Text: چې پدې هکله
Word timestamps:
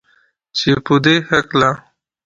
چې 0.57 0.71
پدې 0.85 1.15
هکله 1.29 1.69